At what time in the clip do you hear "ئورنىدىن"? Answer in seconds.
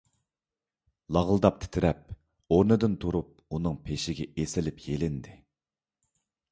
2.55-2.97